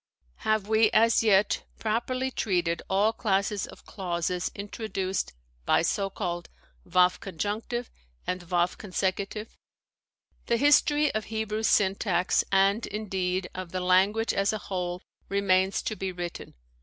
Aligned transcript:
Have 0.37 0.67
we 0.67 0.89
as 0.93 1.21
yet 1.21 1.61
properly 1.77 2.31
treated 2.31 2.81
all 2.89 3.13
classes 3.13 3.67
of 3.67 3.85
clauses 3.85 4.49
intro 4.55 4.87
duced 4.87 5.33
by 5.63 5.83
so 5.83 6.09
called 6.09 6.49
waw 6.91 7.09
conjunctive 7.09 7.91
and 8.25 8.41
waw 8.49 8.65
consecutive? 8.65 9.55
The 10.47 10.57
history 10.57 11.13
of 11.13 11.25
Hebrew 11.25 11.61
syntax, 11.61 12.43
and, 12.51 12.87
indeed, 12.87 13.47
of 13.53 13.71
the 13.73 13.79
language 13.79 14.33
as 14.33 14.51
a 14.51 14.57
whole, 14.57 15.03
remains 15.29 15.83
to 15.83 15.95
be 15.95 16.11
written. 16.11 16.55